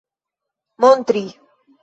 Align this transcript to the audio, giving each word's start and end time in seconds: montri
montri 0.79 1.23